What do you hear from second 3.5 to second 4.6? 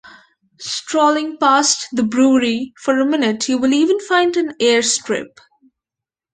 will even find an